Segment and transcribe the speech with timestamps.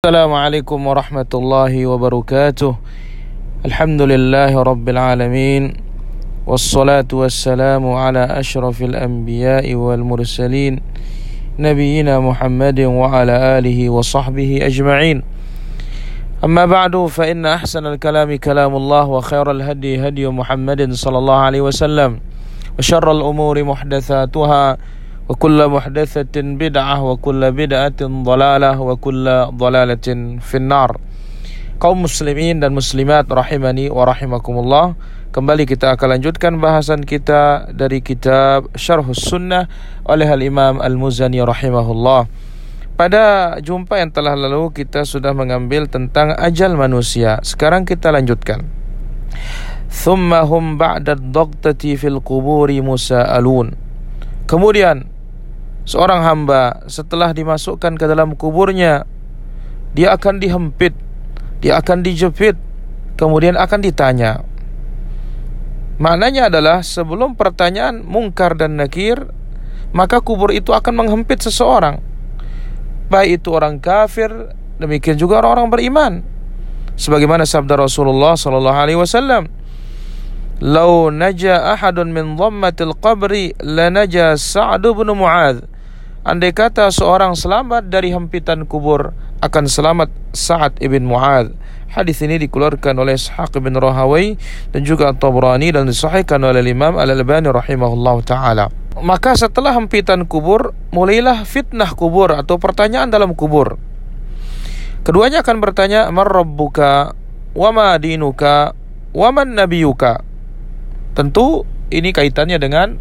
[0.00, 2.72] السلام عليكم ورحمة الله وبركاته.
[3.68, 5.76] الحمد لله رب العالمين
[6.48, 10.80] والصلاة والسلام على أشرف الأنبياء والمرسلين
[11.58, 15.22] نبينا محمد وعلى آله وصحبه أجمعين.
[16.44, 22.20] أما بعد فإن أحسن الكلام كلام الله وخير الهدي هدي محمد صلى الله عليه وسلم
[22.78, 24.64] وشر الأمور محدثاتها.
[25.29, 29.25] وكل محدثة بدعة وكل بدعة ضلالة وكل
[29.57, 30.07] ضلالة
[30.37, 30.91] في النار
[31.75, 34.95] kaum muslimin dan muslimat rahimani wa rahimakumullah
[35.35, 39.67] Kembali kita akan lanjutkan bahasan kita dari kitab Syarhus Sunnah
[40.07, 42.31] oleh Al-Imam Al-Muzani rahimahullah
[42.95, 48.63] Pada jumpa yang telah lalu kita sudah mengambil tentang ajal manusia Sekarang kita lanjutkan
[49.91, 53.75] Thumma hum ba'da ad-dagtati fil quburi musa'alun
[54.47, 55.11] Kemudian
[55.88, 59.04] seorang hamba setelah dimasukkan ke dalam kuburnya
[59.96, 60.94] dia akan dihempit
[61.60, 62.56] dia akan dijepit
[63.20, 64.40] kemudian akan ditanya.
[66.00, 69.20] Maknanya adalah sebelum pertanyaan mungkar dan nakir
[69.92, 72.00] maka kubur itu akan menghempit seseorang.
[73.12, 74.32] Baik itu orang kafir
[74.80, 76.12] demikian juga orang-orang beriman.
[76.96, 79.52] Sebagaimana sabda Rasulullah sallallahu alaihi wasallam
[80.60, 85.64] Lau naja ahadun min dhammatil qabri lanaja Sa'd bin Mu'adz
[86.20, 91.56] Andai kata seorang selamat dari hempitan kubur akan selamat Sa'ad ibn Mu'ad.
[91.96, 94.36] Hadis ini dikeluarkan oleh Ishaq bin Rahawai
[94.68, 98.68] dan juga Tabrani dan disahihkan oleh Imam Al-Albani rahimahullah taala.
[99.00, 103.80] Maka setelah hempitan kubur, mulailah fitnah kubur atau pertanyaan dalam kubur.
[105.00, 107.16] Keduanya akan bertanya, "Man rabbuka?
[107.56, 108.76] Wa ma dinuka?
[109.16, 110.29] Wa man nabiyuka?"
[111.12, 112.96] Tentu ini kaitannya dengan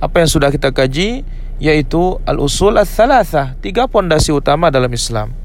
[0.00, 1.22] apa yang sudah kita kaji
[1.60, 5.36] yaitu al-usul ats-tsalatsah, tiga pondasi utama dalam Islam.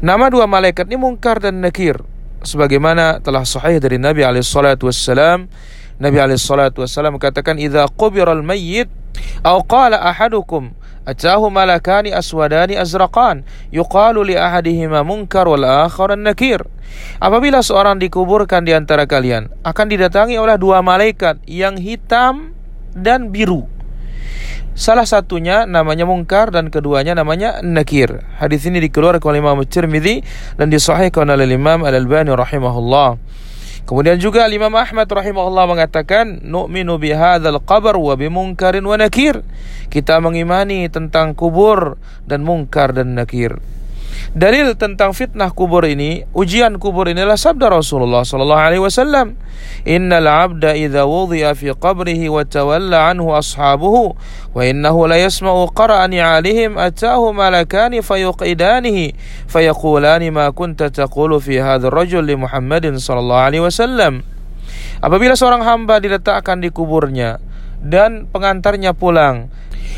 [0.00, 2.00] Nama dua malaikat ini Munkar dan Nakir
[2.40, 5.48] sebagaimana telah sahih dari Nabi alaihi salatu wassalam.
[5.96, 8.88] Nabi alaihi salatu wassalam katakan idza qubira al-mayyit
[9.44, 10.72] aw qala ahadukum
[11.06, 16.66] atahu malakani aswadani azraqan yuqalu li ahadihima wal akhar nakir
[17.22, 22.52] apabila seorang dikuburkan di antara kalian akan didatangi oleh dua malaikat yang hitam
[22.92, 23.76] dan biru
[24.76, 28.20] Salah satunya namanya Mungkar dan keduanya namanya Nakir.
[28.36, 30.20] Hadis ini dikeluarkan oleh Imam Tirmidzi
[30.60, 33.16] dan disahihkan oleh Imam Al-Albani rahimahullah.
[33.86, 39.46] Kemudian juga Imam Ahmad rahimahullah mengatakan nu'minu bihadzal qabr wa bimunkarin wa nakir.
[39.86, 41.94] Kita mengimani tentang kubur
[42.26, 43.62] dan mungkar dan nakir.
[44.36, 49.38] Dalil tentang fitnah kubur ini, ujian kubur inilah sabda Rasulullah sallallahu alaihi wasallam.
[49.88, 54.12] Innal 'abda idza wudhi'a fi qabrihi wa tawalla anhu ashabuhu
[54.52, 59.16] wa innahu la yasma'u qara'an 'alihim atahu malakani fayuqidanihi
[59.48, 64.20] fayaqulani ma kunta taqulu fi hadzal rajul li Muhammadin sallallahu alaihi wasallam.
[65.00, 67.40] Apabila seorang hamba diletakkan di kuburnya
[67.80, 69.48] dan pengantarnya pulang,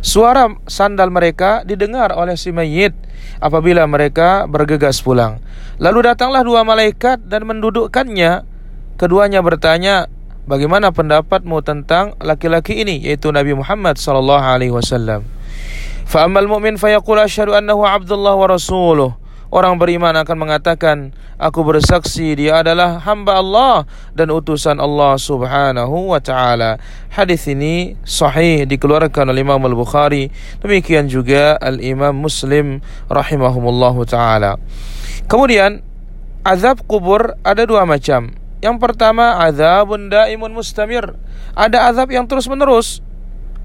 [0.00, 2.94] suara sandal mereka didengar oleh si mayit
[3.42, 5.42] apabila mereka bergegas pulang.
[5.82, 8.46] Lalu datanglah dua malaikat dan mendudukkannya.
[8.94, 10.06] Keduanya bertanya,
[10.46, 15.26] "Bagaimana pendapatmu tentang laki-laki ini?" yaitu Nabi Muhammad sallallahu alaihi wasallam.
[16.06, 19.21] Fa mu'min fayaqul asyhadu annahu Abdullah wa rasuluh.
[19.52, 23.84] Orang beriman akan mengatakan, Aku bersaksi dia adalah hamba Allah
[24.16, 26.80] dan utusan Allah subhanahu wa ta'ala.
[27.12, 30.32] Hadis ini sahih dikeluarkan oleh Imam Al-Bukhari.
[30.64, 32.80] Demikian juga Al-Imam Muslim
[33.12, 34.56] rahimahumullahu ta'ala.
[35.28, 35.84] Kemudian,
[36.48, 38.32] azab kubur ada dua macam.
[38.64, 41.12] Yang pertama, azabun daimun mustamir.
[41.52, 43.04] Ada azab yang terus menerus.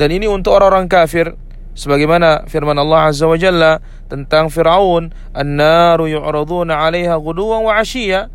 [0.00, 1.36] Dan ini untuk orang-orang kafir
[1.74, 8.32] sebagaimana firman Allah Azza wa Jalla tentang Firaun an-naru yu'raduna 'alaiha ghuduwan wa 'ashiyya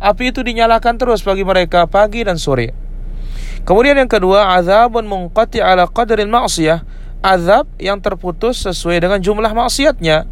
[0.00, 2.72] api itu dinyalakan terus bagi mereka pagi dan sore.
[3.66, 6.86] Kemudian yang kedua azabun munqati ala qadril ma'siyah.
[7.26, 10.30] Azab yang terputus sesuai dengan jumlah maksiatnya.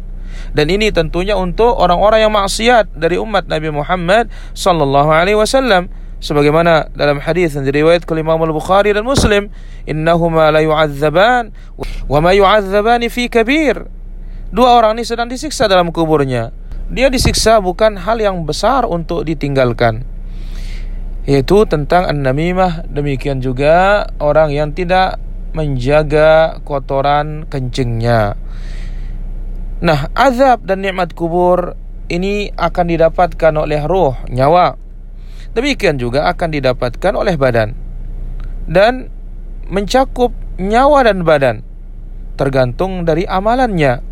[0.55, 5.91] Dan ini tentunya untuk orang-orang yang maksiat dari umat Nabi Muhammad sallallahu alaihi wasallam
[6.25, 9.53] sebagaimana dalam hadis yang diriwayatkan oleh Imam Al-Bukhari dan Muslim
[9.85, 11.53] innahuma la yu'adzaban
[12.09, 13.85] wa ma yu'adzaban fi kabir.
[14.49, 16.49] Dua orang ini sedang disiksa dalam kuburnya.
[16.89, 20.01] Dia disiksa bukan hal yang besar untuk ditinggalkan
[21.29, 22.89] yaitu tentang an-namimah.
[22.89, 25.21] Demikian juga orang yang tidak
[25.53, 28.37] menjaga kotoran kencingnya.
[29.81, 31.77] Nah azab dan nikmat kubur
[32.09, 34.84] ini akan didapatkan oleh roh nyawa
[35.55, 37.73] demikian juga akan didapatkan oleh badan
[38.67, 39.09] dan
[39.71, 41.55] mencakup nyawa dan badan
[42.35, 44.03] tergantung dari amalannya.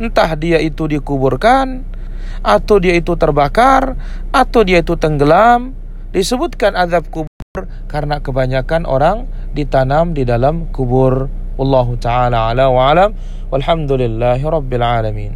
[0.00, 1.84] Entah dia itu dikuburkan
[2.40, 3.96] atau dia itu terbakar
[4.32, 5.76] atau dia itu tenggelam
[6.10, 11.28] disebutkan azab kubur karena kebanyakan orang ditanam di dalam kubur.
[11.60, 12.72] Wallahu taala ala
[13.52, 15.32] walhamdulillahi rabbil alamin